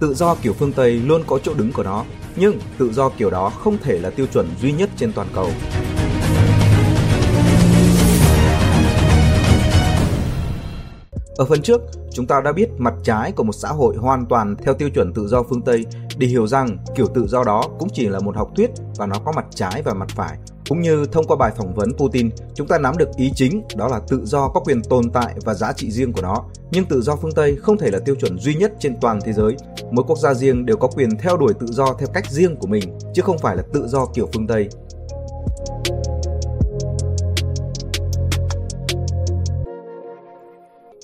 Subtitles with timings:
[0.00, 2.04] tự do kiểu phương Tây luôn có chỗ đứng của nó,
[2.36, 5.50] nhưng tự do kiểu đó không thể là tiêu chuẩn duy nhất trên toàn cầu.
[11.36, 11.80] Ở phần trước,
[12.12, 15.12] chúng ta đã biết mặt trái của một xã hội hoàn toàn theo tiêu chuẩn
[15.12, 15.84] tự do phương Tây
[16.16, 19.16] để hiểu rằng kiểu tự do đó cũng chỉ là một học thuyết và nó
[19.24, 20.38] có mặt trái và mặt phải.
[20.68, 23.88] Cũng như thông qua bài phỏng vấn Putin, chúng ta nắm được ý chính đó
[23.88, 26.44] là tự do có quyền tồn tại và giá trị riêng của nó.
[26.70, 29.32] Nhưng tự do phương Tây không thể là tiêu chuẩn duy nhất trên toàn thế
[29.32, 29.56] giới.
[29.90, 32.66] Mỗi quốc gia riêng đều có quyền theo đuổi tự do theo cách riêng của
[32.66, 34.68] mình, chứ không phải là tự do kiểu phương Tây.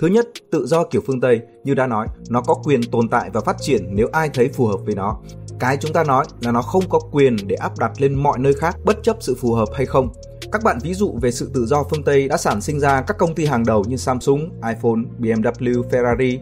[0.00, 3.30] Thứ nhất, tự do kiểu phương Tây, như đã nói, nó có quyền tồn tại
[3.32, 5.18] và phát triển nếu ai thấy phù hợp với nó.
[5.64, 8.54] Cái chúng ta nói là nó không có quyền để áp đặt lên mọi nơi
[8.54, 10.08] khác bất chấp sự phù hợp hay không.
[10.52, 13.18] Các bạn ví dụ về sự tự do phương Tây đã sản sinh ra các
[13.18, 16.38] công ty hàng đầu như Samsung, iPhone, BMW, Ferrari.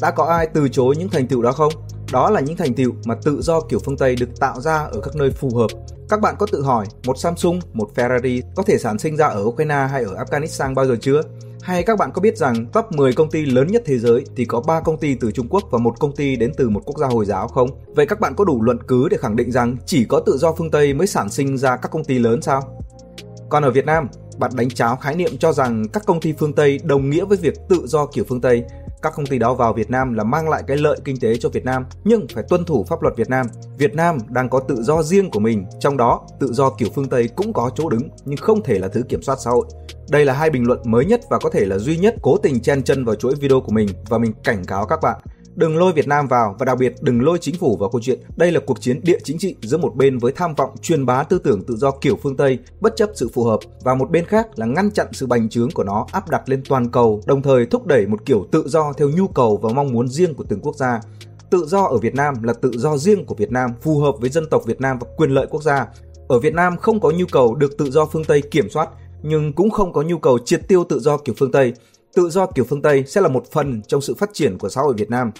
[0.00, 1.72] Đã có ai từ chối những thành tựu đó không?
[2.12, 5.00] Đó là những thành tựu mà tự do kiểu phương Tây được tạo ra ở
[5.00, 5.70] các nơi phù hợp.
[6.08, 9.42] Các bạn có tự hỏi một Samsung, một Ferrari có thể sản sinh ra ở
[9.44, 11.22] Ukraine hay ở Afghanistan bao giờ chưa?
[11.66, 14.44] Hay các bạn có biết rằng top 10 công ty lớn nhất thế giới thì
[14.44, 16.98] có 3 công ty từ Trung Quốc và một công ty đến từ một quốc
[16.98, 17.68] gia Hồi giáo không?
[17.86, 20.52] Vậy các bạn có đủ luận cứ để khẳng định rằng chỉ có tự do
[20.52, 22.62] phương Tây mới sản sinh ra các công ty lớn sao?
[23.48, 26.52] Còn ở Việt Nam, bạn đánh cháo khái niệm cho rằng các công ty phương
[26.52, 28.64] Tây đồng nghĩa với việc tự do kiểu phương Tây
[29.02, 31.48] các công ty đó vào Việt Nam là mang lại cái lợi kinh tế cho
[31.48, 33.46] Việt Nam nhưng phải tuân thủ pháp luật Việt Nam.
[33.78, 37.08] Việt Nam đang có tự do riêng của mình, trong đó tự do kiểu phương
[37.08, 39.66] Tây cũng có chỗ đứng nhưng không thể là thứ kiểm soát xã hội.
[40.10, 42.60] Đây là hai bình luận mới nhất và có thể là duy nhất cố tình
[42.60, 45.20] chen chân vào chuỗi video của mình và mình cảnh cáo các bạn
[45.56, 48.20] Đừng lôi Việt Nam vào và đặc biệt đừng lôi chính phủ vào câu chuyện.
[48.36, 51.22] Đây là cuộc chiến địa chính trị giữa một bên với tham vọng truyền bá
[51.22, 54.24] tư tưởng tự do kiểu phương Tây bất chấp sự phù hợp và một bên
[54.24, 57.42] khác là ngăn chặn sự bành trướng của nó áp đặt lên toàn cầu, đồng
[57.42, 60.44] thời thúc đẩy một kiểu tự do theo nhu cầu và mong muốn riêng của
[60.48, 61.00] từng quốc gia.
[61.50, 64.30] Tự do ở Việt Nam là tự do riêng của Việt Nam, phù hợp với
[64.30, 65.86] dân tộc Việt Nam và quyền lợi quốc gia.
[66.28, 68.88] Ở Việt Nam không có nhu cầu được tự do phương Tây kiểm soát,
[69.22, 71.72] nhưng cũng không có nhu cầu triệt tiêu tự do kiểu phương Tây
[72.16, 74.80] tự do kiểu phương Tây sẽ là một phần trong sự phát triển của xã
[74.80, 75.30] hội Việt Nam.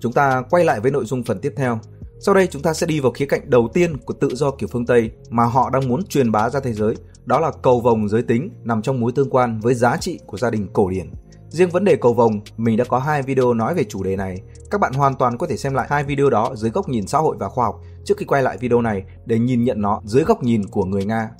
[0.00, 1.78] Chúng ta quay lại với nội dung phần tiếp theo.
[2.20, 4.68] Sau đây chúng ta sẽ đi vào khía cạnh đầu tiên của tự do kiểu
[4.72, 8.08] phương Tây mà họ đang muốn truyền bá ra thế giới, đó là cầu vồng
[8.08, 11.10] giới tính nằm trong mối tương quan với giá trị của gia đình cổ điển.
[11.48, 14.40] Riêng vấn đề cầu vồng, mình đã có hai video nói về chủ đề này.
[14.70, 17.18] Các bạn hoàn toàn có thể xem lại hai video đó dưới góc nhìn xã
[17.18, 20.24] hội và khoa học trước khi quay lại video này để nhìn nhận nó dưới
[20.24, 21.30] góc nhìn của người Nga.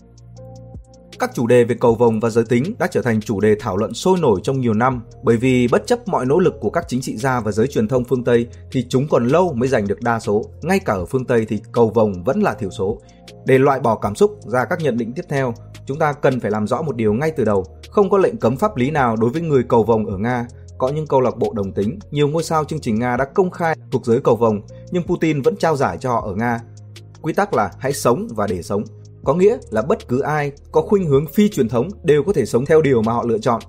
[1.18, 3.76] Các chủ đề về cầu vồng và giới tính đã trở thành chủ đề thảo
[3.76, 6.84] luận sôi nổi trong nhiều năm bởi vì bất chấp mọi nỗ lực của các
[6.88, 9.86] chính trị gia và giới truyền thông phương Tây thì chúng còn lâu mới giành
[9.86, 10.44] được đa số.
[10.62, 13.00] Ngay cả ở phương Tây thì cầu vồng vẫn là thiểu số.
[13.44, 15.54] Để loại bỏ cảm xúc ra các nhận định tiếp theo,
[15.86, 17.64] chúng ta cần phải làm rõ một điều ngay từ đầu.
[17.90, 20.46] Không có lệnh cấm pháp lý nào đối với người cầu vồng ở Nga.
[20.78, 23.50] Có những câu lạc bộ đồng tính, nhiều ngôi sao chương trình Nga đã công
[23.50, 24.60] khai thuộc giới cầu vồng,
[24.90, 26.60] nhưng Putin vẫn trao giải cho họ ở Nga.
[27.22, 28.84] Quy tắc là hãy sống và để sống
[29.26, 32.46] có nghĩa là bất cứ ai có khuynh hướng phi truyền thống đều có thể
[32.46, 33.62] sống theo điều mà họ lựa chọn.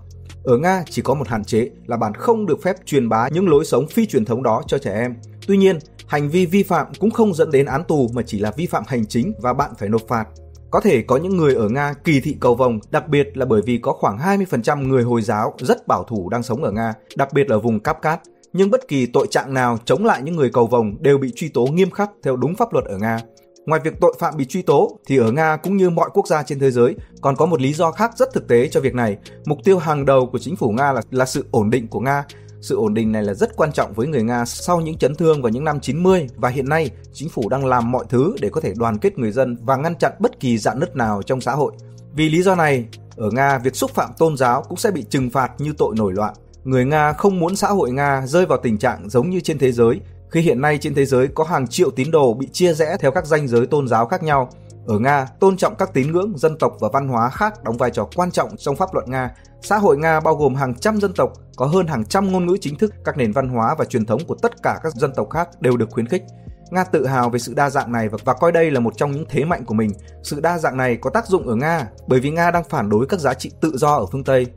[0.43, 3.49] Ở Nga chỉ có một hạn chế là bạn không được phép truyền bá những
[3.49, 5.15] lối sống phi truyền thống đó cho trẻ em.
[5.47, 8.51] Tuy nhiên, hành vi vi phạm cũng không dẫn đến án tù mà chỉ là
[8.57, 10.25] vi phạm hành chính và bạn phải nộp phạt.
[10.71, 13.61] Có thể có những người ở Nga kỳ thị cầu vồng, đặc biệt là bởi
[13.65, 17.33] vì có khoảng 20% người Hồi giáo rất bảo thủ đang sống ở Nga, đặc
[17.33, 18.19] biệt ở vùng Kapkat.
[18.53, 21.49] Nhưng bất kỳ tội trạng nào chống lại những người cầu vồng đều bị truy
[21.49, 23.19] tố nghiêm khắc theo đúng pháp luật ở Nga.
[23.67, 26.43] Ngoài việc tội phạm bị truy tố thì ở Nga cũng như mọi quốc gia
[26.43, 29.17] trên thế giới còn có một lý do khác rất thực tế cho việc này.
[29.45, 32.25] Mục tiêu hàng đầu của chính phủ Nga là là sự ổn định của Nga.
[32.61, 35.41] Sự ổn định này là rất quan trọng với người Nga sau những chấn thương
[35.41, 38.61] vào những năm 90 và hiện nay chính phủ đang làm mọi thứ để có
[38.61, 41.51] thể đoàn kết người dân và ngăn chặn bất kỳ dạn nứt nào trong xã
[41.51, 41.73] hội.
[42.13, 42.85] Vì lý do này,
[43.15, 46.13] ở Nga việc xúc phạm tôn giáo cũng sẽ bị trừng phạt như tội nổi
[46.13, 46.33] loạn.
[46.63, 49.71] Người Nga không muốn xã hội Nga rơi vào tình trạng giống như trên thế
[49.71, 49.99] giới
[50.31, 53.11] khi hiện nay trên thế giới có hàng triệu tín đồ bị chia rẽ theo
[53.11, 54.49] các danh giới tôn giáo khác nhau.
[54.87, 57.91] Ở Nga, tôn trọng các tín ngưỡng, dân tộc và văn hóa khác đóng vai
[57.91, 59.35] trò quan trọng trong pháp luật Nga.
[59.61, 62.57] Xã hội Nga bao gồm hàng trăm dân tộc, có hơn hàng trăm ngôn ngữ
[62.61, 65.29] chính thức, các nền văn hóa và truyền thống của tất cả các dân tộc
[65.29, 66.23] khác đều được khuyến khích.
[66.71, 69.11] Nga tự hào về sự đa dạng này và, và coi đây là một trong
[69.11, 69.91] những thế mạnh của mình.
[70.23, 73.05] Sự đa dạng này có tác dụng ở Nga bởi vì Nga đang phản đối
[73.05, 74.47] các giá trị tự do ở phương Tây.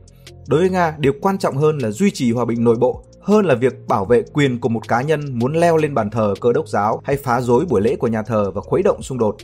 [0.47, 3.45] Đối với Nga, điều quan trọng hơn là duy trì hòa bình nội bộ, hơn
[3.45, 6.53] là việc bảo vệ quyền của một cá nhân muốn leo lên bàn thờ cơ
[6.53, 9.35] đốc giáo hay phá rối buổi lễ của nhà thờ và khuấy động xung đột.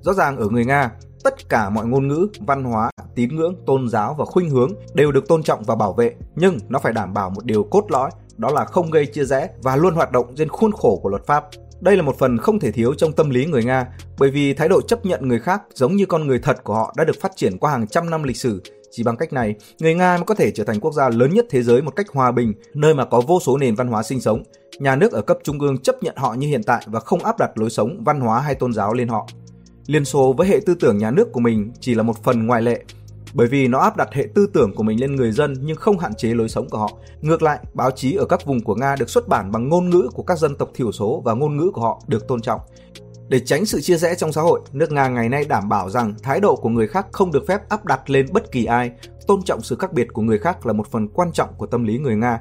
[0.00, 0.90] Rõ ràng ở người Nga,
[1.24, 5.12] tất cả mọi ngôn ngữ, văn hóa, tín ngưỡng, tôn giáo và khuynh hướng đều
[5.12, 8.10] được tôn trọng và bảo vệ, nhưng nó phải đảm bảo một điều cốt lõi,
[8.36, 11.26] đó là không gây chia rẽ và luôn hoạt động trên khuôn khổ của luật
[11.26, 11.44] pháp.
[11.80, 13.86] Đây là một phần không thể thiếu trong tâm lý người Nga,
[14.18, 16.94] bởi vì thái độ chấp nhận người khác giống như con người thật của họ
[16.96, 18.62] đã được phát triển qua hàng trăm năm lịch sử
[18.94, 21.46] chỉ bằng cách này, người Nga mới có thể trở thành quốc gia lớn nhất
[21.50, 24.20] thế giới một cách hòa bình, nơi mà có vô số nền văn hóa sinh
[24.20, 24.42] sống.
[24.78, 27.38] Nhà nước ở cấp trung ương chấp nhận họ như hiện tại và không áp
[27.38, 29.26] đặt lối sống, văn hóa hay tôn giáo lên họ.
[29.86, 32.62] Liên Xô với hệ tư tưởng nhà nước của mình chỉ là một phần ngoại
[32.62, 32.84] lệ,
[33.34, 35.98] bởi vì nó áp đặt hệ tư tưởng của mình lên người dân nhưng không
[35.98, 36.90] hạn chế lối sống của họ.
[37.20, 40.08] Ngược lại, báo chí ở các vùng của Nga được xuất bản bằng ngôn ngữ
[40.14, 42.60] của các dân tộc thiểu số và ngôn ngữ của họ được tôn trọng.
[43.32, 46.14] Để tránh sự chia rẽ trong xã hội, nước Nga ngày nay đảm bảo rằng
[46.22, 48.90] thái độ của người khác không được phép áp đặt lên bất kỳ ai,
[49.26, 51.84] tôn trọng sự khác biệt của người khác là một phần quan trọng của tâm
[51.84, 52.40] lý người Nga.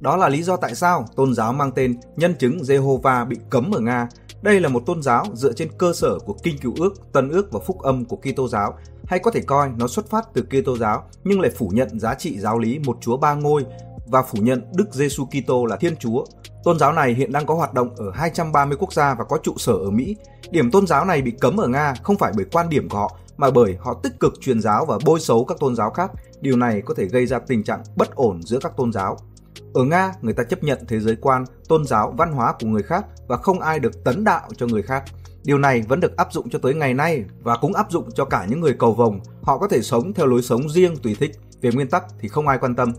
[0.00, 3.74] Đó là lý do tại sao tôn giáo mang tên Nhân chứng Jehovah bị cấm
[3.74, 4.08] ở Nga.
[4.42, 7.52] Đây là một tôn giáo dựa trên cơ sở của Kinh Cựu Ước, Tân Ước
[7.52, 10.76] và Phúc Âm của Kitô giáo, hay có thể coi nó xuất phát từ Kitô
[10.76, 13.64] giáo nhưng lại phủ nhận giá trị giáo lý một Chúa ba ngôi
[14.06, 16.24] và phủ nhận Đức Giêsu Kitô là Thiên Chúa.
[16.64, 19.54] Tôn giáo này hiện đang có hoạt động ở 230 quốc gia và có trụ
[19.56, 20.16] sở ở Mỹ.
[20.50, 23.16] Điểm tôn giáo này bị cấm ở Nga không phải bởi quan điểm của họ
[23.36, 26.10] mà bởi họ tích cực truyền giáo và bôi xấu các tôn giáo khác.
[26.40, 29.16] Điều này có thể gây ra tình trạng bất ổn giữa các tôn giáo.
[29.74, 32.82] Ở Nga, người ta chấp nhận thế giới quan, tôn giáo, văn hóa của người
[32.82, 35.04] khác và không ai được tấn đạo cho người khác.
[35.44, 38.24] Điều này vẫn được áp dụng cho tới ngày nay và cũng áp dụng cho
[38.24, 39.20] cả những người cầu vồng.
[39.42, 41.32] Họ có thể sống theo lối sống riêng tùy thích.
[41.60, 42.92] Về nguyên tắc thì không ai quan tâm.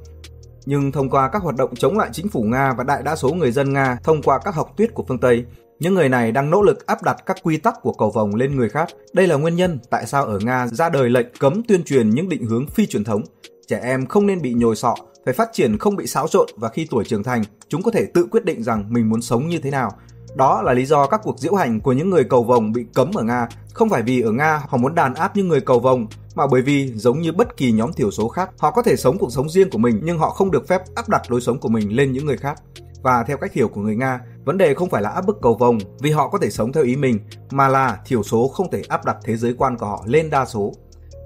[0.65, 3.29] Nhưng thông qua các hoạt động chống lại chính phủ Nga và đại đa số
[3.33, 5.45] người dân Nga thông qua các học thuyết của phương Tây,
[5.79, 8.57] những người này đang nỗ lực áp đặt các quy tắc của cầu vồng lên
[8.57, 8.89] người khác.
[9.13, 12.29] Đây là nguyên nhân tại sao ở Nga ra đời lệnh cấm tuyên truyền những
[12.29, 13.21] định hướng phi truyền thống.
[13.67, 14.95] Trẻ em không nên bị nhồi sọ,
[15.25, 18.05] phải phát triển không bị xáo trộn và khi tuổi trưởng thành, chúng có thể
[18.13, 19.91] tự quyết định rằng mình muốn sống như thế nào.
[20.35, 23.11] Đó là lý do các cuộc diễu hành của những người cầu vồng bị cấm
[23.15, 26.07] ở Nga, không phải vì ở Nga họ muốn đàn áp những người cầu vồng,
[26.35, 29.17] mà bởi vì giống như bất kỳ nhóm thiểu số khác, họ có thể sống
[29.17, 31.69] cuộc sống riêng của mình nhưng họ không được phép áp đặt lối sống của
[31.69, 32.61] mình lên những người khác.
[33.01, 35.53] Và theo cách hiểu của người Nga, vấn đề không phải là áp bức cầu
[35.53, 37.19] vồng vì họ có thể sống theo ý mình,
[37.51, 40.45] mà là thiểu số không thể áp đặt thế giới quan của họ lên đa
[40.45, 40.73] số.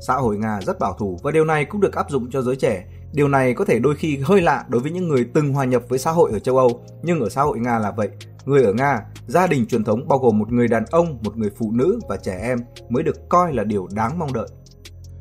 [0.07, 2.55] Xã hội Nga rất bảo thủ và điều này cũng được áp dụng cho giới
[2.55, 2.85] trẻ.
[3.13, 5.83] Điều này có thể đôi khi hơi lạ đối với những người từng hòa nhập
[5.89, 8.09] với xã hội ở châu Âu, nhưng ở xã hội Nga là vậy.
[8.47, 11.51] Người ở Nga, gia đình truyền thống bao gồm một người đàn ông, một người
[11.57, 12.59] phụ nữ và trẻ em
[12.89, 14.47] mới được coi là điều đáng mong đợi.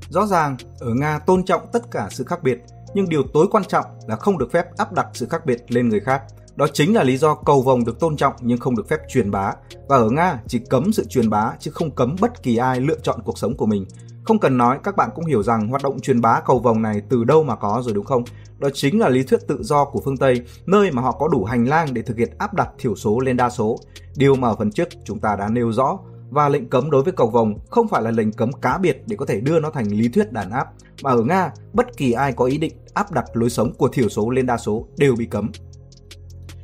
[0.08, 2.58] Rõ ràng, ở Nga tôn trọng tất cả sự khác biệt,
[2.94, 5.88] nhưng điều tối quan trọng là không được phép áp đặt sự khác biệt lên
[5.88, 6.22] người khác.
[6.56, 9.30] Đó chính là lý do cầu vồng được tôn trọng nhưng không được phép truyền
[9.30, 9.52] bá.
[9.88, 12.98] Và ở Nga chỉ cấm sự truyền bá chứ không cấm bất kỳ ai lựa
[13.02, 13.86] chọn cuộc sống của mình.
[14.26, 17.02] Không cần nói, các bạn cũng hiểu rằng hoạt động truyền bá cầu vồng này
[17.08, 18.24] từ đâu mà có rồi đúng không?
[18.58, 21.44] Đó chính là lý thuyết tự do của phương Tây, nơi mà họ có đủ
[21.44, 23.78] hành lang để thực hiện áp đặt thiểu số lên đa số.
[24.16, 25.98] Điều mà ở phần trước chúng ta đã nêu rõ,
[26.30, 29.16] và lệnh cấm đối với cầu vồng không phải là lệnh cấm cá biệt để
[29.16, 30.66] có thể đưa nó thành lý thuyết đàn áp,
[31.02, 34.08] mà ở Nga, bất kỳ ai có ý định áp đặt lối sống của thiểu
[34.08, 35.50] số lên đa số đều bị cấm.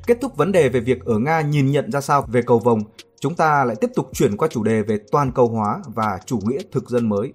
[0.07, 2.81] Kết thúc vấn đề về việc ở Nga nhìn nhận ra sao về cầu vồng,
[3.21, 6.39] chúng ta lại tiếp tục chuyển qua chủ đề về toàn cầu hóa và chủ
[6.45, 7.33] nghĩa thực dân mới.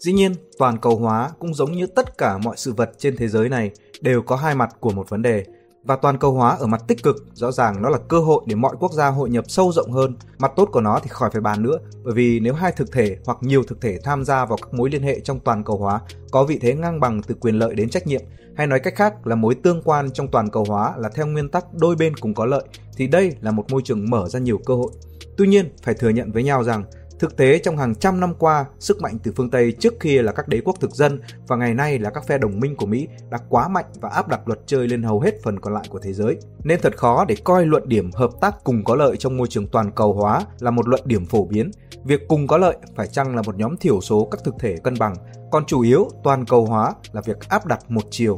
[0.00, 3.28] Dĩ nhiên, toàn cầu hóa cũng giống như tất cả mọi sự vật trên thế
[3.28, 5.44] giới này đều có hai mặt của một vấn đề.
[5.86, 8.54] Và toàn cầu hóa ở mặt tích cực, rõ ràng nó là cơ hội để
[8.54, 10.16] mọi quốc gia hội nhập sâu rộng hơn.
[10.38, 13.16] Mặt tốt của nó thì khỏi phải bàn nữa, bởi vì nếu hai thực thể
[13.26, 16.00] hoặc nhiều thực thể tham gia vào các mối liên hệ trong toàn cầu hóa
[16.30, 18.20] có vị thế ngang bằng từ quyền lợi đến trách nhiệm,
[18.56, 21.48] hay nói cách khác là mối tương quan trong toàn cầu hóa là theo nguyên
[21.48, 22.64] tắc đôi bên cùng có lợi,
[22.96, 24.90] thì đây là một môi trường mở ra nhiều cơ hội.
[25.36, 26.84] Tuy nhiên, phải thừa nhận với nhau rằng
[27.18, 30.32] Thực tế trong hàng trăm năm qua, sức mạnh từ phương Tây trước kia là
[30.32, 33.08] các đế quốc thực dân và ngày nay là các phe đồng minh của Mỹ
[33.30, 35.98] đã quá mạnh và áp đặt luật chơi lên hầu hết phần còn lại của
[35.98, 36.36] thế giới.
[36.64, 39.66] Nên thật khó để coi luận điểm hợp tác cùng có lợi trong môi trường
[39.66, 41.70] toàn cầu hóa là một luận điểm phổ biến.
[42.04, 44.94] Việc cùng có lợi phải chăng là một nhóm thiểu số các thực thể cân
[44.98, 45.14] bằng,
[45.50, 48.36] còn chủ yếu toàn cầu hóa là việc áp đặt một chiều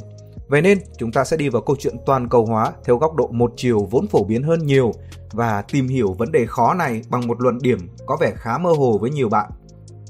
[0.48, 3.28] Vậy nên, chúng ta sẽ đi vào câu chuyện toàn cầu hóa theo góc độ
[3.32, 4.92] một chiều vốn phổ biến hơn nhiều
[5.32, 8.70] và tìm hiểu vấn đề khó này bằng một luận điểm có vẻ khá mơ
[8.78, 9.50] hồ với nhiều bạn.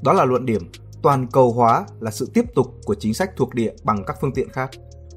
[0.03, 3.53] Đó là luận điểm toàn cầu hóa là sự tiếp tục của chính sách thuộc
[3.53, 4.69] địa bằng các phương tiện khác.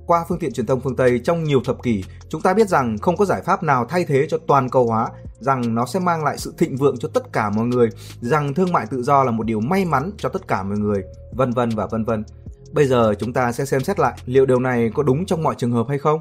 [0.07, 2.99] Qua phương tiện truyền thông phương Tây trong nhiều thập kỷ, chúng ta biết rằng
[2.99, 5.09] không có giải pháp nào thay thế cho toàn cầu hóa,
[5.41, 7.89] rằng nó sẽ mang lại sự thịnh vượng cho tất cả mọi người,
[8.21, 11.03] rằng thương mại tự do là một điều may mắn cho tất cả mọi người,
[11.33, 12.25] vân vân và vân vân.
[12.73, 15.55] Bây giờ chúng ta sẽ xem xét lại liệu điều này có đúng trong mọi
[15.59, 16.21] trường hợp hay không.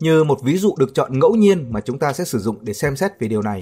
[0.00, 2.72] Như một ví dụ được chọn ngẫu nhiên mà chúng ta sẽ sử dụng để
[2.72, 3.60] xem xét về điều này.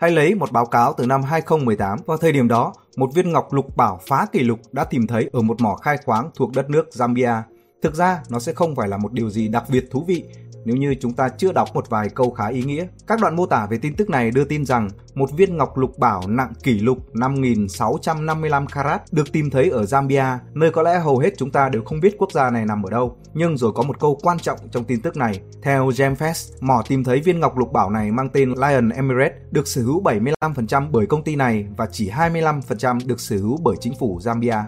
[0.00, 3.52] Hay lấy một báo cáo từ năm 2018, vào thời điểm đó, một viên ngọc
[3.52, 6.70] lục bảo phá kỷ lục đã tìm thấy ở một mỏ khai khoáng thuộc đất
[6.70, 7.42] nước Zambia.
[7.82, 10.24] Thực ra, nó sẽ không phải là một điều gì đặc biệt thú vị
[10.68, 12.86] nếu như chúng ta chưa đọc một vài câu khá ý nghĩa.
[13.06, 15.98] Các đoạn mô tả về tin tức này đưa tin rằng một viên ngọc lục
[15.98, 21.18] bảo nặng kỷ lục 5.655 carat được tìm thấy ở Zambia, nơi có lẽ hầu
[21.18, 23.16] hết chúng ta đều không biết quốc gia này nằm ở đâu.
[23.34, 25.40] Nhưng rồi có một câu quan trọng trong tin tức này.
[25.62, 29.68] Theo Gemfest, mỏ tìm thấy viên ngọc lục bảo này mang tên Lion Emirates được
[29.68, 33.94] sở hữu 75% bởi công ty này và chỉ 25% được sở hữu bởi chính
[33.98, 34.62] phủ Zambia.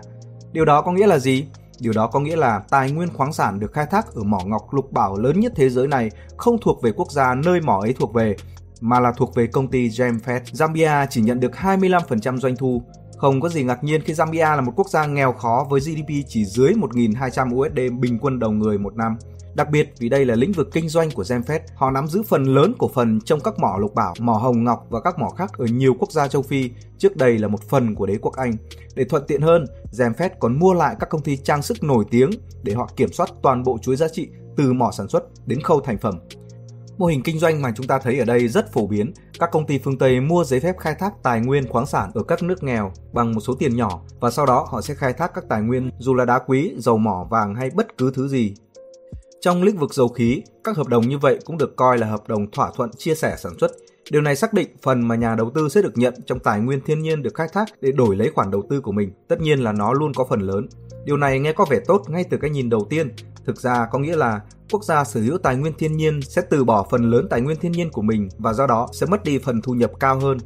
[0.53, 1.47] Điều đó có nghĩa là gì?
[1.81, 4.75] Điều đó có nghĩa là tài nguyên khoáng sản được khai thác ở mỏ ngọc
[4.75, 7.93] lục bảo lớn nhất thế giới này không thuộc về quốc gia nơi mỏ ấy
[7.93, 8.37] thuộc về,
[8.81, 10.41] mà là thuộc về công ty Gemfed.
[10.41, 12.83] Zambia chỉ nhận được 25% doanh thu.
[13.17, 16.09] Không có gì ngạc nhiên khi Zambia là một quốc gia nghèo khó với GDP
[16.29, 19.17] chỉ dưới 1.200 USD bình quân đầu người một năm.
[19.55, 22.45] Đặc biệt vì đây là lĩnh vực kinh doanh của Gemfed, họ nắm giữ phần
[22.45, 25.51] lớn cổ phần trong các mỏ lục bảo, mỏ hồng ngọc và các mỏ khác
[25.59, 28.53] ở nhiều quốc gia châu Phi, trước đây là một phần của đế quốc Anh.
[28.95, 32.31] Để thuận tiện hơn, Gemfed còn mua lại các công ty trang sức nổi tiếng
[32.63, 35.81] để họ kiểm soát toàn bộ chuỗi giá trị từ mỏ sản xuất đến khâu
[35.81, 36.15] thành phẩm.
[36.99, 39.13] Mô hình kinh doanh mà chúng ta thấy ở đây rất phổ biến.
[39.39, 42.23] Các công ty phương Tây mua giấy phép khai thác tài nguyên khoáng sản ở
[42.23, 45.35] các nước nghèo bằng một số tiền nhỏ và sau đó họ sẽ khai thác
[45.35, 48.55] các tài nguyên dù là đá quý, dầu mỏ, vàng hay bất cứ thứ gì
[49.41, 52.29] trong lĩnh vực dầu khí, các hợp đồng như vậy cũng được coi là hợp
[52.29, 53.71] đồng thỏa thuận chia sẻ sản xuất.
[54.11, 56.81] Điều này xác định phần mà nhà đầu tư sẽ được nhận trong tài nguyên
[56.81, 59.13] thiên nhiên được khai thác để đổi lấy khoản đầu tư của mình.
[59.29, 60.69] Tất nhiên là nó luôn có phần lớn.
[61.05, 63.13] Điều này nghe có vẻ tốt ngay từ cái nhìn đầu tiên.
[63.47, 66.65] Thực ra có nghĩa là quốc gia sở hữu tài nguyên thiên nhiên sẽ từ
[66.65, 69.39] bỏ phần lớn tài nguyên thiên nhiên của mình và do đó sẽ mất đi
[69.39, 70.39] phần thu nhập cao hơn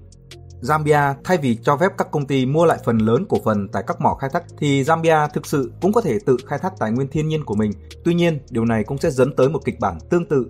[0.65, 3.83] Zambia thay vì cho phép các công ty mua lại phần lớn cổ phần tại
[3.87, 6.91] các mỏ khai thác thì Zambia thực sự cũng có thể tự khai thác tài
[6.91, 7.73] nguyên thiên nhiên của mình.
[8.05, 10.47] Tuy nhiên, điều này cũng sẽ dẫn tới một kịch bản tương tự.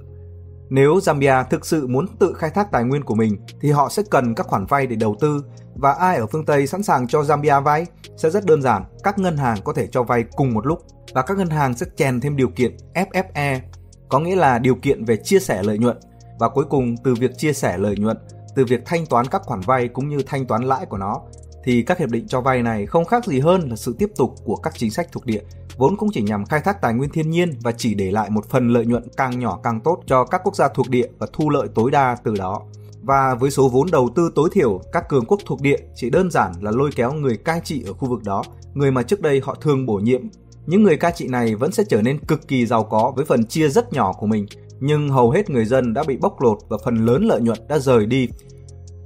[0.68, 4.02] Nếu Zambia thực sự muốn tự khai thác tài nguyên của mình thì họ sẽ
[4.10, 5.44] cần các khoản vay để đầu tư
[5.74, 9.18] và ai ở phương Tây sẵn sàng cho Zambia vay sẽ rất đơn giản, các
[9.18, 10.78] ngân hàng có thể cho vay cùng một lúc
[11.14, 13.60] và các ngân hàng sẽ chèn thêm điều kiện FFE,
[14.08, 15.96] có nghĩa là điều kiện về chia sẻ lợi nhuận
[16.38, 18.16] và cuối cùng từ việc chia sẻ lợi nhuận
[18.56, 21.20] từ việc thanh toán các khoản vay cũng như thanh toán lãi của nó
[21.64, 24.34] thì các hiệp định cho vay này không khác gì hơn là sự tiếp tục
[24.44, 25.40] của các chính sách thuộc địa
[25.76, 28.48] vốn cũng chỉ nhằm khai thác tài nguyên thiên nhiên và chỉ để lại một
[28.50, 31.50] phần lợi nhuận càng nhỏ càng tốt cho các quốc gia thuộc địa và thu
[31.50, 32.62] lợi tối đa từ đó.
[33.02, 36.30] Và với số vốn đầu tư tối thiểu, các cường quốc thuộc địa chỉ đơn
[36.30, 38.42] giản là lôi kéo người cai trị ở khu vực đó,
[38.74, 40.22] người mà trước đây họ thường bổ nhiệm.
[40.66, 43.46] Những người cai trị này vẫn sẽ trở nên cực kỳ giàu có với phần
[43.46, 44.46] chia rất nhỏ của mình
[44.80, 47.78] nhưng hầu hết người dân đã bị bóc lột và phần lớn lợi nhuận đã
[47.78, 48.28] rời đi.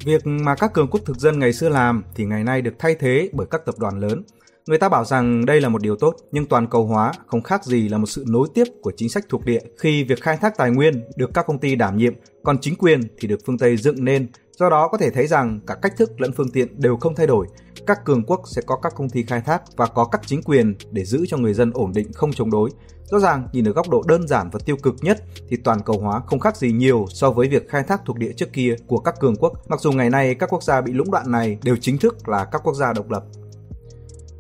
[0.05, 2.95] Việc mà các cường quốc thực dân ngày xưa làm thì ngày nay được thay
[2.95, 4.23] thế bởi các tập đoàn lớn.
[4.69, 7.65] Người ta bảo rằng đây là một điều tốt, nhưng toàn cầu hóa không khác
[7.65, 10.57] gì là một sự nối tiếp của chính sách thuộc địa khi việc khai thác
[10.57, 13.77] tài nguyên được các công ty đảm nhiệm, còn chính quyền thì được phương Tây
[13.77, 14.29] dựng nên.
[14.59, 17.27] Do đó có thể thấy rằng cả cách thức lẫn phương tiện đều không thay
[17.27, 17.47] đổi.
[17.87, 20.75] Các cường quốc sẽ có các công ty khai thác và có các chính quyền
[20.91, 22.71] để giữ cho người dân ổn định không chống đối.
[23.05, 26.01] Rõ ràng, nhìn ở góc độ đơn giản và tiêu cực nhất thì toàn cầu
[26.01, 28.99] hóa không khác gì nhiều so với việc khai thác thuộc địa trước kia của
[28.99, 31.77] các cường quốc, mặc dù ngày nay các quốc gia bị lũng đoạn này đều
[31.77, 33.25] chính thức là các quốc gia độc lập.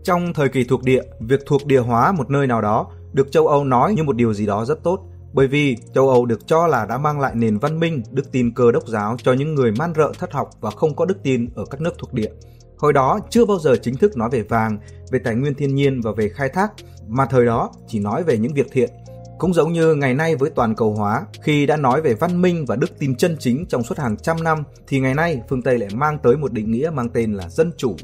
[0.08, 3.46] Trong thời kỳ thuộc địa, việc thuộc địa hóa một nơi nào đó được châu
[3.46, 5.00] Âu nói như một điều gì đó rất tốt,
[5.32, 8.54] bởi vì châu Âu được cho là đã mang lại nền văn minh, đức tin
[8.54, 11.48] cơ đốc giáo cho những người man rợ thất học và không có đức tin
[11.54, 12.30] ở các nước thuộc địa.
[12.78, 14.78] Hồi đó chưa bao giờ chính thức nói về vàng,
[15.10, 16.72] về tài nguyên thiên nhiên và về khai thác,
[17.08, 18.90] mà thời đó chỉ nói về những việc thiện.
[19.38, 22.64] Cũng giống như ngày nay với toàn cầu hóa, khi đã nói về văn minh
[22.66, 25.78] và đức tin chân chính trong suốt hàng trăm năm, thì ngày nay phương Tây
[25.78, 27.96] lại mang tới một định nghĩa mang tên là dân chủ.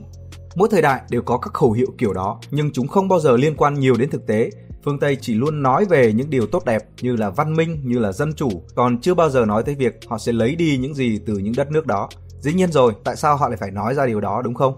[0.56, 3.37] Mỗi thời đại đều có các khẩu hiệu kiểu đó, nhưng chúng không bao giờ
[3.37, 4.50] liên quan nhiều đến thực tế.
[4.84, 7.99] Phương Tây chỉ luôn nói về những điều tốt đẹp như là văn minh, như
[7.99, 10.94] là dân chủ, còn chưa bao giờ nói tới việc họ sẽ lấy đi những
[10.94, 12.08] gì từ những đất nước đó.
[12.40, 14.75] Dĩ nhiên rồi, tại sao họ lại phải nói ra điều đó đúng không?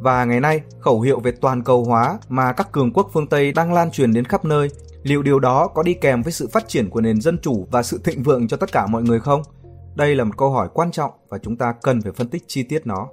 [0.00, 3.52] Và ngày nay, khẩu hiệu về toàn cầu hóa mà các cường quốc phương Tây
[3.52, 4.70] đang lan truyền đến khắp nơi,
[5.02, 7.82] liệu điều đó có đi kèm với sự phát triển của nền dân chủ và
[7.82, 9.42] sự thịnh vượng cho tất cả mọi người không?
[9.94, 12.62] Đây là một câu hỏi quan trọng và chúng ta cần phải phân tích chi
[12.62, 13.08] tiết nó.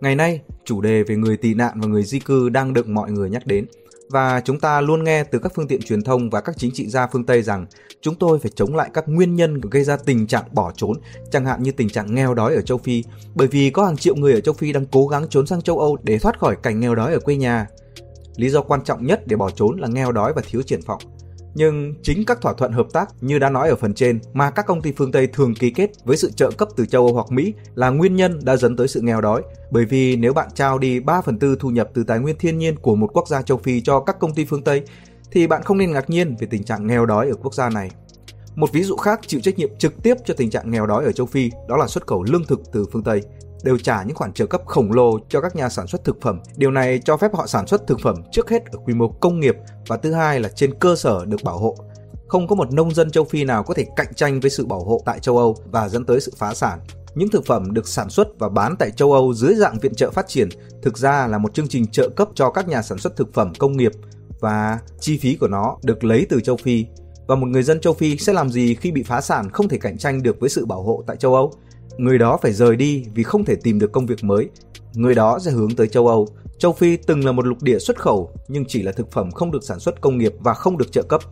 [0.00, 3.10] Ngày nay, chủ đề về người tị nạn và người di cư đang được mọi
[3.10, 3.66] người nhắc đến
[4.10, 6.86] và chúng ta luôn nghe từ các phương tiện truyền thông và các chính trị
[6.88, 7.66] gia phương Tây rằng
[8.00, 10.92] chúng tôi phải chống lại các nguyên nhân gây ra tình trạng bỏ trốn,
[11.30, 14.16] chẳng hạn như tình trạng nghèo đói ở châu Phi, bởi vì có hàng triệu
[14.16, 16.80] người ở châu Phi đang cố gắng trốn sang châu Âu để thoát khỏi cảnh
[16.80, 17.66] nghèo đói ở quê nhà.
[18.36, 21.02] Lý do quan trọng nhất để bỏ trốn là nghèo đói và thiếu triển vọng.
[21.54, 24.66] Nhưng chính các thỏa thuận hợp tác như đã nói ở phần trên mà các
[24.66, 27.30] công ty phương Tây thường ký kết với sự trợ cấp từ châu Âu hoặc
[27.30, 29.42] Mỹ là nguyên nhân đã dẫn tới sự nghèo đói.
[29.70, 32.58] Bởi vì nếu bạn trao đi 3 phần tư thu nhập từ tài nguyên thiên
[32.58, 34.82] nhiên của một quốc gia châu Phi cho các công ty phương Tây,
[35.30, 37.90] thì bạn không nên ngạc nhiên về tình trạng nghèo đói ở quốc gia này.
[38.54, 41.12] Một ví dụ khác chịu trách nhiệm trực tiếp cho tình trạng nghèo đói ở
[41.12, 43.22] châu Phi đó là xuất khẩu lương thực từ phương Tây
[43.62, 46.40] đều trả những khoản trợ cấp khổng lồ cho các nhà sản xuất thực phẩm.
[46.56, 49.40] Điều này cho phép họ sản xuất thực phẩm trước hết ở quy mô công
[49.40, 51.76] nghiệp và thứ hai là trên cơ sở được bảo hộ.
[52.28, 54.80] Không có một nông dân châu Phi nào có thể cạnh tranh với sự bảo
[54.80, 56.78] hộ tại châu Âu và dẫn tới sự phá sản.
[57.14, 60.10] Những thực phẩm được sản xuất và bán tại châu Âu dưới dạng viện trợ
[60.10, 60.48] phát triển
[60.82, 63.52] thực ra là một chương trình trợ cấp cho các nhà sản xuất thực phẩm
[63.58, 63.92] công nghiệp
[64.40, 66.86] và chi phí của nó được lấy từ châu Phi.
[67.26, 69.78] Và một người dân châu Phi sẽ làm gì khi bị phá sản không thể
[69.78, 71.52] cạnh tranh được với sự bảo hộ tại châu Âu?
[71.98, 74.48] Người đó phải rời đi vì không thể tìm được công việc mới.
[74.94, 76.28] Người đó sẽ hướng tới châu Âu.
[76.58, 79.50] Châu Phi từng là một lục địa xuất khẩu, nhưng chỉ là thực phẩm không
[79.50, 81.22] được sản xuất công nghiệp và không được trợ cấp.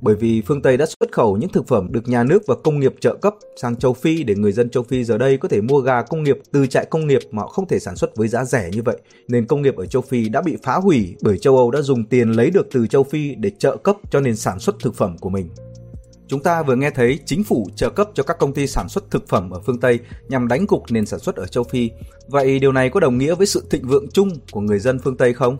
[0.00, 2.80] Bởi vì phương Tây đã xuất khẩu những thực phẩm được nhà nước và công
[2.80, 5.60] nghiệp trợ cấp sang châu Phi để người dân châu Phi giờ đây có thể
[5.60, 8.28] mua gà công nghiệp từ trại công nghiệp mà họ không thể sản xuất với
[8.28, 8.96] giá rẻ như vậy.
[9.28, 12.04] Nền công nghiệp ở châu Phi đã bị phá hủy bởi châu Âu đã dùng
[12.04, 15.18] tiền lấy được từ châu Phi để trợ cấp cho nền sản xuất thực phẩm
[15.18, 15.48] của mình.
[16.32, 19.10] Chúng ta vừa nghe thấy chính phủ trợ cấp cho các công ty sản xuất
[19.10, 19.98] thực phẩm ở phương Tây
[20.28, 21.90] nhằm đánh gục nền sản xuất ở châu Phi.
[22.28, 25.16] Vậy điều này có đồng nghĩa với sự thịnh vượng chung của người dân phương
[25.16, 25.56] Tây không?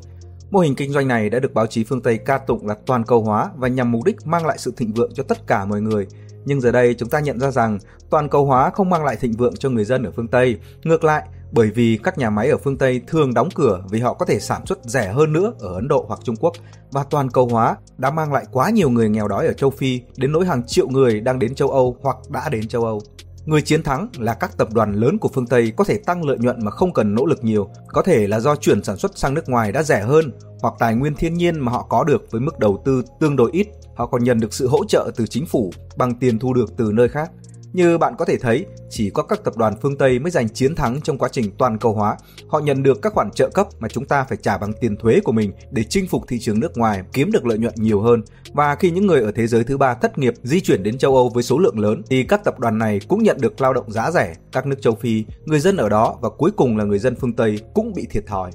[0.50, 3.04] Mô hình kinh doanh này đã được báo chí phương Tây ca tụng là toàn
[3.04, 5.80] cầu hóa và nhằm mục đích mang lại sự thịnh vượng cho tất cả mọi
[5.80, 6.06] người.
[6.44, 7.78] Nhưng giờ đây chúng ta nhận ra rằng
[8.10, 10.58] toàn cầu hóa không mang lại thịnh vượng cho người dân ở phương Tây.
[10.84, 14.14] Ngược lại, bởi vì các nhà máy ở phương Tây thường đóng cửa vì họ
[14.14, 16.52] có thể sản xuất rẻ hơn nữa ở Ấn Độ hoặc Trung Quốc
[16.90, 20.00] và toàn cầu hóa đã mang lại quá nhiều người nghèo đói ở châu Phi
[20.16, 23.00] đến nỗi hàng triệu người đang đến châu Âu hoặc đã đến châu Âu.
[23.46, 26.38] Người chiến thắng là các tập đoàn lớn của phương Tây có thể tăng lợi
[26.38, 29.34] nhuận mà không cần nỗ lực nhiều, có thể là do chuyển sản xuất sang
[29.34, 32.40] nước ngoài đã rẻ hơn hoặc tài nguyên thiên nhiên mà họ có được với
[32.40, 35.46] mức đầu tư tương đối ít, họ còn nhận được sự hỗ trợ từ chính
[35.46, 37.30] phủ bằng tiền thu được từ nơi khác.
[37.72, 40.74] Như bạn có thể thấy, chỉ có các tập đoàn phương Tây mới giành chiến
[40.74, 42.16] thắng trong quá trình toàn cầu hóa.
[42.48, 45.20] Họ nhận được các khoản trợ cấp mà chúng ta phải trả bằng tiền thuế
[45.20, 48.22] của mình để chinh phục thị trường nước ngoài, kiếm được lợi nhuận nhiều hơn.
[48.52, 51.16] Và khi những người ở thế giới thứ ba thất nghiệp di chuyển đến châu
[51.16, 53.90] Âu với số lượng lớn thì các tập đoàn này cũng nhận được lao động
[53.90, 54.34] giá rẻ.
[54.52, 57.32] Các nước châu Phi, người dân ở đó và cuối cùng là người dân phương
[57.32, 58.50] Tây cũng bị thiệt thòi.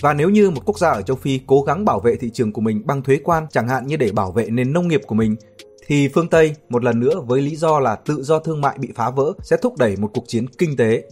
[0.00, 2.52] Và nếu như một quốc gia ở châu Phi cố gắng bảo vệ thị trường
[2.52, 5.14] của mình bằng thuế quan, chẳng hạn như để bảo vệ nền nông nghiệp của
[5.14, 5.36] mình,
[5.92, 8.88] thì phương Tây một lần nữa với lý do là tự do thương mại bị
[8.94, 11.02] phá vỡ sẽ thúc đẩy một cuộc chiến kinh tế.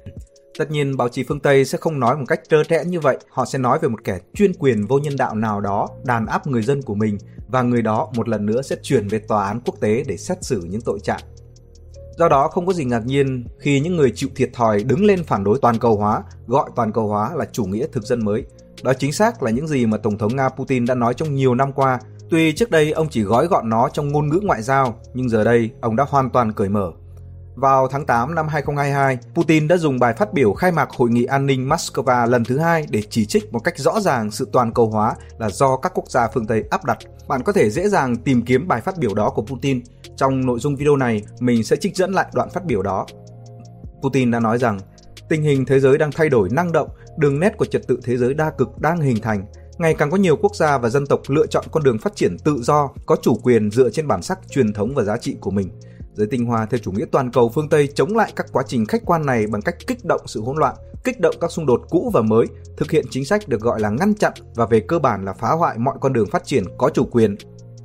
[0.58, 3.18] Tất nhiên báo chí phương Tây sẽ không nói một cách trơ trẽn như vậy,
[3.30, 6.46] họ sẽ nói về một kẻ chuyên quyền vô nhân đạo nào đó đàn áp
[6.46, 7.18] người dân của mình
[7.48, 10.44] và người đó một lần nữa sẽ chuyển về tòa án quốc tế để xét
[10.44, 11.20] xử những tội trạng.
[12.18, 15.24] Do đó không có gì ngạc nhiên khi những người chịu thiệt thòi đứng lên
[15.24, 18.44] phản đối toàn cầu hóa, gọi toàn cầu hóa là chủ nghĩa thực dân mới.
[18.82, 21.54] Đó chính xác là những gì mà Tổng thống Nga Putin đã nói trong nhiều
[21.54, 21.98] năm qua
[22.30, 25.44] Tuy trước đây ông chỉ gói gọn nó trong ngôn ngữ ngoại giao, nhưng giờ
[25.44, 26.92] đây ông đã hoàn toàn cởi mở.
[27.54, 31.24] Vào tháng 8 năm 2022, Putin đã dùng bài phát biểu khai mạc Hội nghị
[31.24, 34.72] an ninh Moscow lần thứ hai để chỉ trích một cách rõ ràng sự toàn
[34.72, 36.98] cầu hóa là do các quốc gia phương Tây áp đặt.
[37.28, 39.82] Bạn có thể dễ dàng tìm kiếm bài phát biểu đó của Putin.
[40.16, 43.06] Trong nội dung video này, mình sẽ trích dẫn lại đoạn phát biểu đó.
[44.02, 44.78] Putin đã nói rằng,
[45.28, 48.16] tình hình thế giới đang thay đổi năng động, đường nét của trật tự thế
[48.16, 49.44] giới đa cực đang hình thành
[49.80, 52.36] ngày càng có nhiều quốc gia và dân tộc lựa chọn con đường phát triển
[52.44, 55.50] tự do, có chủ quyền dựa trên bản sắc truyền thống và giá trị của
[55.50, 55.70] mình.
[56.14, 58.86] Giới tinh hoa theo chủ nghĩa toàn cầu phương Tây chống lại các quá trình
[58.86, 61.80] khách quan này bằng cách kích động sự hỗn loạn, kích động các xung đột
[61.90, 64.98] cũ và mới, thực hiện chính sách được gọi là ngăn chặn và về cơ
[64.98, 67.36] bản là phá hoại mọi con đường phát triển có chủ quyền.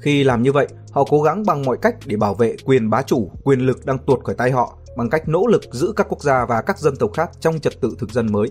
[0.01, 3.01] Khi làm như vậy, họ cố gắng bằng mọi cách để bảo vệ quyền bá
[3.01, 6.23] chủ, quyền lực đang tuột khỏi tay họ bằng cách nỗ lực giữ các quốc
[6.23, 8.47] gia và các dân tộc khác trong trật tự thực dân mới.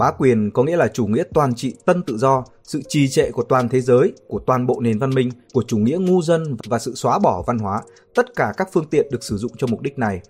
[0.00, 3.30] Bá quyền có nghĩa là chủ nghĩa toàn trị tân tự do, sự trì trệ
[3.30, 6.56] của toàn thế giới, của toàn bộ nền văn minh, của chủ nghĩa ngu dân
[6.68, 7.82] và sự xóa bỏ văn hóa.
[8.14, 10.20] Tất cả các phương tiện được sử dụng cho mục đích này.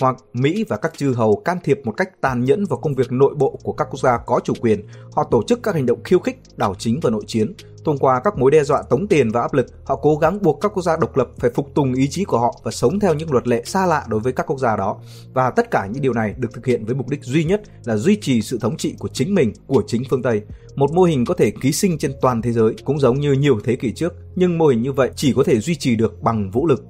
[0.00, 3.12] Hoặc Mỹ và các chư hầu can thiệp một cách tàn nhẫn vào công việc
[3.12, 4.86] nội bộ của các quốc gia có chủ quyền.
[5.12, 7.52] Họ tổ chức các hành động khiêu khích, đảo chính và nội chiến,
[7.84, 10.60] Thông qua các mối đe dọa tống tiền và áp lực, họ cố gắng buộc
[10.60, 13.14] các quốc gia độc lập phải phục tùng ý chí của họ và sống theo
[13.14, 14.96] những luật lệ xa lạ đối với các quốc gia đó.
[15.32, 17.96] Và tất cả những điều này được thực hiện với mục đích duy nhất là
[17.96, 20.42] duy trì sự thống trị của chính mình, của chính phương Tây.
[20.74, 23.58] Một mô hình có thể ký sinh trên toàn thế giới cũng giống như nhiều
[23.64, 26.50] thế kỷ trước, nhưng mô hình như vậy chỉ có thể duy trì được bằng
[26.50, 26.84] vũ lực.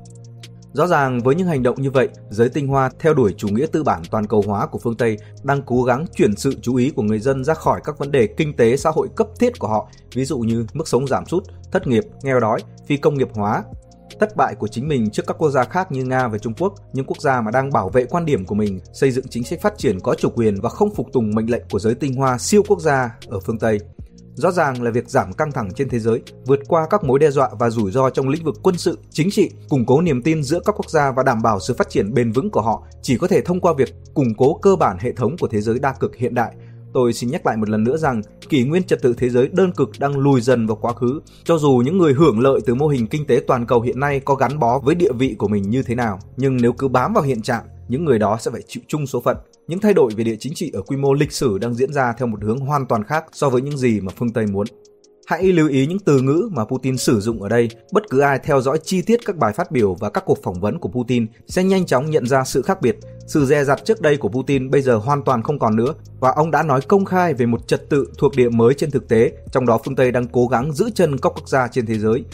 [0.73, 3.67] Rõ ràng với những hành động như vậy, giới tinh hoa theo đuổi chủ nghĩa
[3.73, 6.91] tư bản toàn cầu hóa của phương Tây đang cố gắng chuyển sự chú ý
[6.91, 9.69] của người dân ra khỏi các vấn đề kinh tế xã hội cấp thiết của
[9.69, 13.29] họ, ví dụ như mức sống giảm sút, thất nghiệp, nghèo đói, phi công nghiệp
[13.33, 13.65] hóa,
[14.21, 16.75] thất bại của chính mình trước các quốc gia khác như Nga và Trung Quốc,
[16.93, 19.61] những quốc gia mà đang bảo vệ quan điểm của mình, xây dựng chính sách
[19.63, 22.39] phát triển có chủ quyền và không phục tùng mệnh lệnh của giới tinh hoa
[22.39, 23.79] siêu quốc gia ở phương Tây.
[24.40, 27.31] Rõ ràng là việc giảm căng thẳng trên thế giới, vượt qua các mối đe
[27.31, 30.42] dọa và rủi ro trong lĩnh vực quân sự, chính trị, củng cố niềm tin
[30.42, 33.18] giữa các quốc gia và đảm bảo sự phát triển bền vững của họ chỉ
[33.18, 35.92] có thể thông qua việc củng cố cơ bản hệ thống của thế giới đa
[35.92, 36.55] cực hiện đại.
[36.94, 39.72] Tôi xin nhắc lại một lần nữa rằng kỷ nguyên trật tự thế giới đơn
[39.72, 42.88] cực đang lùi dần vào quá khứ, cho dù những người hưởng lợi từ mô
[42.88, 45.70] hình kinh tế toàn cầu hiện nay có gắn bó với địa vị của mình
[45.70, 48.62] như thế nào, nhưng nếu cứ bám vào hiện trạng, những người đó sẽ phải
[48.68, 49.37] chịu chung số phận
[49.71, 52.13] những thay đổi về địa chính trị ở quy mô lịch sử đang diễn ra
[52.19, 54.67] theo một hướng hoàn toàn khác so với những gì mà phương Tây muốn.
[55.27, 57.69] Hãy lưu ý những từ ngữ mà Putin sử dụng ở đây.
[57.93, 60.61] Bất cứ ai theo dõi chi tiết các bài phát biểu và các cuộc phỏng
[60.61, 62.97] vấn của Putin sẽ nhanh chóng nhận ra sự khác biệt.
[63.27, 66.31] Sự dè dặt trước đây của Putin bây giờ hoàn toàn không còn nữa và
[66.31, 69.33] ông đã nói công khai về một trật tự thuộc địa mới trên thực tế,
[69.53, 72.25] trong đó phương Tây đang cố gắng giữ chân các quốc gia trên thế giới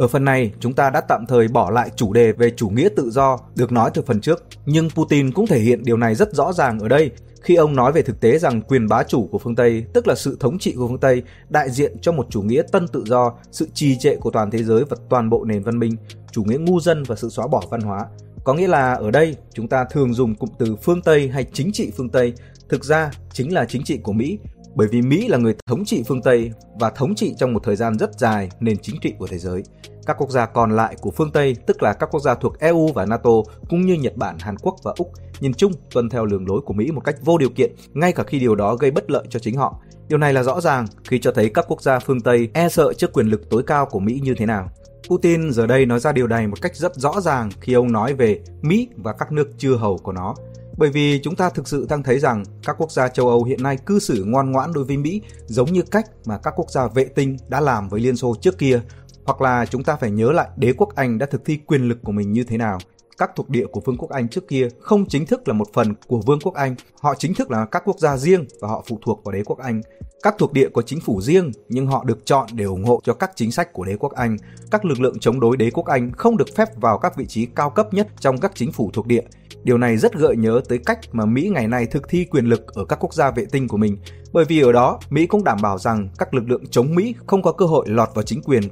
[0.00, 2.88] ở phần này, chúng ta đã tạm thời bỏ lại chủ đề về chủ nghĩa
[2.96, 6.34] tự do được nói từ phần trước, nhưng Putin cũng thể hiện điều này rất
[6.34, 7.10] rõ ràng ở đây
[7.42, 10.14] khi ông nói về thực tế rằng quyền bá chủ của phương Tây, tức là
[10.14, 13.32] sự thống trị của phương Tây, đại diện cho một chủ nghĩa tân tự do,
[13.50, 15.96] sự trì trệ của toàn thế giới và toàn bộ nền văn minh,
[16.32, 18.06] chủ nghĩa ngu dân và sự xóa bỏ văn hóa.
[18.44, 21.72] Có nghĩa là ở đây chúng ta thường dùng cụm từ phương Tây hay chính
[21.72, 22.32] trị phương Tây,
[22.68, 24.38] thực ra chính là chính trị của Mỹ,
[24.80, 27.76] bởi vì Mỹ là người thống trị phương Tây và thống trị trong một thời
[27.76, 29.62] gian rất dài nền chính trị của thế giới.
[30.06, 32.92] Các quốc gia còn lại của phương Tây, tức là các quốc gia thuộc EU
[32.92, 33.30] và NATO,
[33.68, 36.72] cũng như Nhật Bản, Hàn Quốc và Úc, nhìn chung tuân theo đường lối của
[36.72, 39.38] Mỹ một cách vô điều kiện, ngay cả khi điều đó gây bất lợi cho
[39.38, 39.80] chính họ.
[40.08, 42.92] Điều này là rõ ràng khi cho thấy các quốc gia phương Tây e sợ
[42.92, 44.70] trước quyền lực tối cao của Mỹ như thế nào.
[45.08, 48.14] Putin giờ đây nói ra điều này một cách rất rõ ràng khi ông nói
[48.14, 50.34] về Mỹ và các nước chư hầu của nó.
[50.80, 53.62] Bởi vì chúng ta thực sự đang thấy rằng các quốc gia châu Âu hiện
[53.62, 56.86] nay cư xử ngoan ngoãn đối với Mỹ giống như cách mà các quốc gia
[56.86, 58.80] vệ tinh đã làm với Liên Xô trước kia
[59.24, 61.98] hoặc là chúng ta phải nhớ lại đế quốc Anh đã thực thi quyền lực
[62.02, 62.78] của mình như thế nào.
[63.18, 65.94] Các thuộc địa của Vương quốc Anh trước kia không chính thức là một phần
[66.06, 68.98] của Vương quốc Anh, họ chính thức là các quốc gia riêng và họ phụ
[69.02, 69.80] thuộc vào đế quốc Anh.
[70.22, 73.14] Các thuộc địa có chính phủ riêng nhưng họ được chọn để ủng hộ cho
[73.14, 74.36] các chính sách của đế quốc Anh.
[74.70, 77.46] Các lực lượng chống đối đế quốc Anh không được phép vào các vị trí
[77.46, 79.22] cao cấp nhất trong các chính phủ thuộc địa.
[79.64, 82.74] Điều này rất gợi nhớ tới cách mà Mỹ ngày nay thực thi quyền lực
[82.74, 83.96] ở các quốc gia vệ tinh của mình,
[84.32, 87.42] bởi vì ở đó Mỹ cũng đảm bảo rằng các lực lượng chống Mỹ không
[87.42, 88.62] có cơ hội lọt vào chính quyền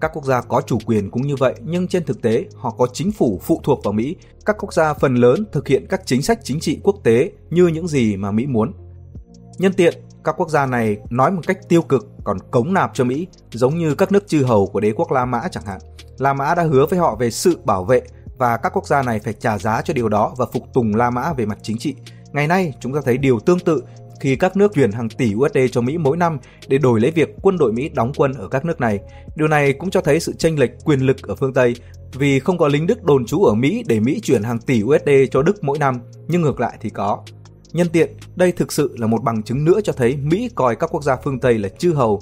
[0.00, 2.86] các quốc gia có chủ quyền cũng như vậy, nhưng trên thực tế họ có
[2.92, 4.16] chính phủ phụ thuộc vào Mỹ.
[4.46, 7.66] Các quốc gia phần lớn thực hiện các chính sách chính trị quốc tế như
[7.66, 8.72] những gì mà Mỹ muốn.
[9.58, 13.04] Nhân tiện, các quốc gia này nói một cách tiêu cực còn cống nạp cho
[13.04, 15.80] Mỹ, giống như các nước chư hầu của đế quốc La Mã chẳng hạn.
[16.18, 18.02] La Mã đã hứa với họ về sự bảo vệ
[18.38, 21.10] và các quốc gia này phải trả giá cho điều đó và phục tùng La
[21.10, 21.94] Mã về mặt chính trị.
[22.32, 23.82] Ngày nay, chúng ta thấy điều tương tự
[24.20, 27.28] khi các nước chuyển hàng tỷ USD cho Mỹ mỗi năm để đổi lấy việc
[27.42, 28.98] quân đội Mỹ đóng quân ở các nước này.
[29.36, 31.74] Điều này cũng cho thấy sự chênh lệch quyền lực ở phương Tây
[32.12, 35.10] vì không có lính Đức đồn trú ở Mỹ để Mỹ chuyển hàng tỷ USD
[35.30, 37.22] cho Đức mỗi năm, nhưng ngược lại thì có.
[37.72, 40.90] Nhân tiện, đây thực sự là một bằng chứng nữa cho thấy Mỹ coi các
[40.92, 42.20] quốc gia phương Tây là chư hầu.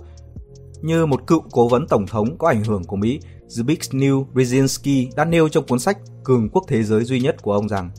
[0.82, 5.24] Như một cựu cố vấn tổng thống có ảnh hưởng của Mỹ, Zbigniew Brzezinski đã
[5.24, 7.90] nêu trong cuốn sách Cường quốc thế giới duy nhất của ông rằng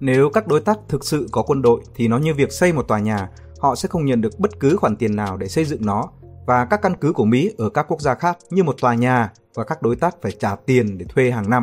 [0.00, 2.88] nếu các đối tác thực sự có quân đội thì nó như việc xây một
[2.88, 3.28] tòa nhà,
[3.58, 6.04] họ sẽ không nhận được bất cứ khoản tiền nào để xây dựng nó
[6.46, 9.32] và các căn cứ của Mỹ ở các quốc gia khác như một tòa nhà
[9.54, 11.62] và các đối tác phải trả tiền để thuê hàng năm.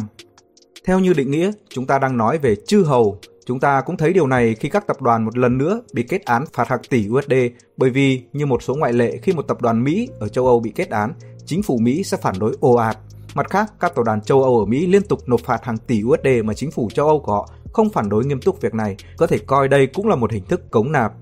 [0.85, 3.19] Theo như định nghĩa, chúng ta đang nói về chư hầu.
[3.45, 6.25] Chúng ta cũng thấy điều này khi các tập đoàn một lần nữa bị kết
[6.25, 7.33] án phạt hàng tỷ USD
[7.77, 10.59] bởi vì như một số ngoại lệ khi một tập đoàn Mỹ ở châu Âu
[10.59, 11.13] bị kết án,
[11.45, 12.97] chính phủ Mỹ sẽ phản đối ồ ạt.
[13.35, 16.03] Mặt khác, các tập đoàn châu Âu ở Mỹ liên tục nộp phạt hàng tỷ
[16.03, 18.95] USD mà chính phủ châu Âu của họ không phản đối nghiêm túc việc này,
[19.17, 21.13] có thể coi đây cũng là một hình thức cống nạp.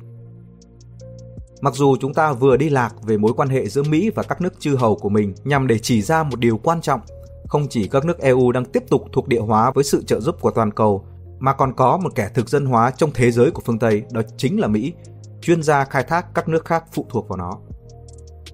[1.62, 4.42] Mặc dù chúng ta vừa đi lạc về mối quan hệ giữa Mỹ và các
[4.42, 7.02] nước chư hầu của mình nhằm để chỉ ra một điều quan trọng,
[7.48, 10.36] không chỉ các nước EU đang tiếp tục thuộc địa hóa với sự trợ giúp
[10.42, 11.06] của toàn cầu,
[11.40, 14.22] mà còn có một kẻ thực dân hóa trong thế giới của phương Tây, đó
[14.38, 14.94] chính là Mỹ,
[15.42, 17.58] chuyên gia khai thác các nước khác phụ thuộc vào nó.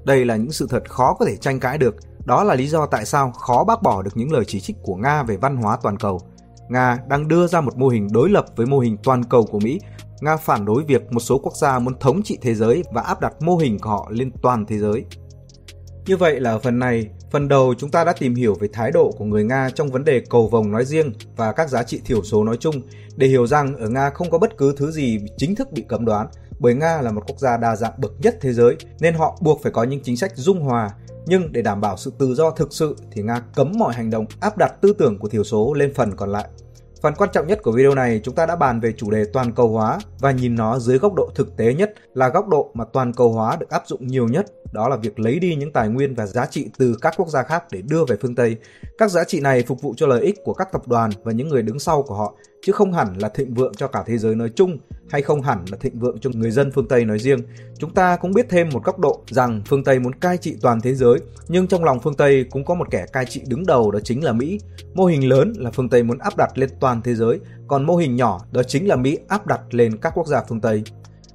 [0.04, 2.86] Đây là những sự thật khó có thể tranh cãi được, đó là lý do
[2.86, 5.78] tại sao khó bác bỏ được những lời chỉ trích của Nga về văn hóa
[5.84, 6.22] toàn cầu–
[6.70, 9.60] Nga đang đưa ra một mô hình đối lập với mô hình toàn cầu của
[9.60, 9.80] Mỹ.
[10.22, 13.22] Nga phản đối việc một số quốc gia muốn thống trị thế giới và áp
[13.22, 15.06] đặt mô hình của họ lên toàn thế giới.
[16.06, 18.92] Như vậy là ở phần này, phần đầu chúng ta đã tìm hiểu về thái
[18.92, 22.02] độ của người Nga trong vấn đề cầu vồng nói riêng và các giá trị
[22.06, 22.82] thiểu số nói chung
[23.16, 26.06] để hiểu rằng ở Nga không có bất cứ thứ gì chính thức bị cấm
[26.06, 26.28] đoán
[26.60, 29.63] bởi Nga là một quốc gia đa dạng bậc nhất thế giới nên họ buộc
[29.63, 30.89] phải có những chính sách dung hòa
[31.26, 34.26] nhưng để đảm bảo sự tự do thực sự thì Nga cấm mọi hành động
[34.39, 36.48] áp đặt tư tưởng của thiểu số lên phần còn lại.
[37.02, 39.52] Phần quan trọng nhất của video này chúng ta đã bàn về chủ đề toàn
[39.52, 42.86] cầu hóa và nhìn nó dưới góc độ thực tế nhất là góc độ mà
[42.93, 45.89] toàn cầu hóa được áp dụng nhiều nhất đó là việc lấy đi những tài
[45.89, 48.58] nguyên và giá trị từ các quốc gia khác để đưa về phương Tây.
[48.98, 51.50] Các giá trị này phục vụ cho lợi ích của các tập đoàn và những
[51.50, 54.36] người đứng sau của họ, chứ không hẳn là thịnh vượng cho cả thế giới
[54.36, 54.78] nói chung
[55.10, 57.39] hay không hẳn là thịnh vượng cho người dân phương Tây nói riêng.
[57.80, 60.82] Chúng ta cũng biết thêm một góc độ rằng phương Tây muốn cai trị toàn
[60.82, 63.91] thế giới, nhưng trong lòng phương Tây cũng có một kẻ cai trị đứng đầu
[63.91, 64.60] đó chính là Mỹ.
[64.93, 67.96] Mô hình lớn là phương Tây muốn áp đặt lên toàn thế giới, còn mô
[67.96, 70.84] hình nhỏ đó chính là Mỹ áp đặt lên các quốc gia phương Tây.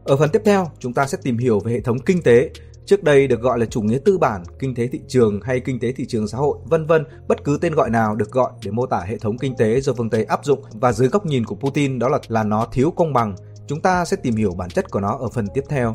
[0.05, 2.51] Ở phần tiếp theo, chúng ta sẽ tìm hiểu về hệ thống kinh tế,
[2.87, 5.81] Trước đây được gọi là chủ nghĩa tư bản, kinh tế thị trường hay kinh
[5.81, 8.71] tế thị trường xã hội, vân vân, bất cứ tên gọi nào được gọi để
[8.71, 11.45] mô tả hệ thống kinh tế do phương Tây áp dụng và dưới góc nhìn
[11.45, 13.35] của Putin đó là là nó thiếu công bằng.
[13.67, 15.95] Chúng ta sẽ tìm hiểu bản chất của nó ở phần tiếp theo.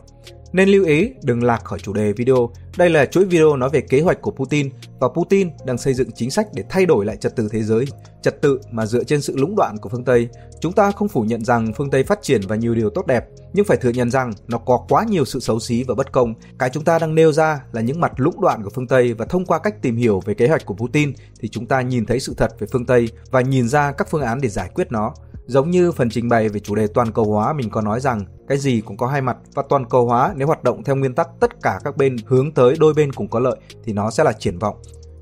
[0.54, 2.50] Nên lưu ý đừng lạc khỏi chủ đề video.
[2.78, 6.12] Đây là chuỗi video nói về kế hoạch của Putin và Putin đang xây dựng
[6.12, 7.86] chính sách để thay đổi lại trật tự thế giới,
[8.22, 10.30] trật tự mà dựa trên sự lũng đoạn của phương Tây.
[10.60, 13.26] Chúng ta không phủ nhận rằng phương Tây phát triển và nhiều điều tốt đẹp,
[13.54, 16.34] nhưng phải thừa nhận rằng nó có quá nhiều sự xấu xí và bất công.
[16.60, 19.26] Cái chúng ta đang nêu ra là những mặt lũng đoạn của phương Tây và
[19.26, 22.20] thông qua cách tìm hiểu về kế hoạch của Putin thì chúng ta nhìn thấy
[22.20, 25.14] sự thật về phương Tây và nhìn ra các phương án để giải quyết nó.
[25.48, 28.26] Giống như phần trình bày về chủ đề toàn cầu hóa, mình có nói rằng
[28.48, 31.16] cái gì cũng có hai mặt và toàn cầu hóa, nếu hoạt động theo nguyên
[31.16, 34.24] tắc tất cả các bên hướng tới đôi bên cùng có lợi, thì nó sẽ
[34.24, 34.76] là triển vọng.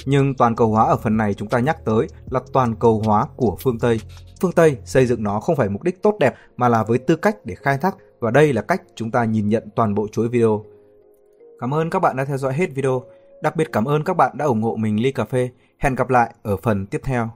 [0.05, 3.25] Nhưng toàn cầu hóa ở phần này chúng ta nhắc tới là toàn cầu hóa
[3.35, 3.99] của phương Tây.
[4.41, 7.15] Phương Tây xây dựng nó không phải mục đích tốt đẹp, mà là với tư
[7.15, 10.27] cách để khai thác và đây là cách chúng ta nhìn nhận toàn bộ chuỗi
[10.27, 10.63] video.
[11.59, 13.03] Cảm ơn các bạn đã theo dõi hết video.
[13.41, 15.49] Đặc biệt cảm ơn các bạn đã ủng hộ mình ly cà phê.
[15.77, 17.29] Hẹn gặp lại ở phần tiếp theo.